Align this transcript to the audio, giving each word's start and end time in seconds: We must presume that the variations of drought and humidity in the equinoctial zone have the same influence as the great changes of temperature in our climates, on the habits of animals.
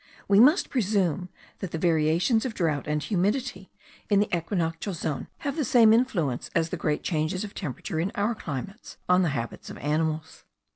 We 0.27 0.39
must 0.39 0.71
presume 0.71 1.29
that 1.59 1.69
the 1.69 1.77
variations 1.77 2.43
of 2.43 2.55
drought 2.55 2.87
and 2.87 3.03
humidity 3.03 3.71
in 4.09 4.19
the 4.19 4.35
equinoctial 4.35 4.95
zone 4.95 5.27
have 5.37 5.55
the 5.55 5.63
same 5.63 5.93
influence 5.93 6.49
as 6.55 6.69
the 6.71 6.75
great 6.75 7.03
changes 7.03 7.43
of 7.43 7.53
temperature 7.53 7.99
in 7.99 8.11
our 8.15 8.33
climates, 8.33 8.97
on 9.07 9.21
the 9.21 9.29
habits 9.29 9.69
of 9.69 9.77
animals. 9.77 10.43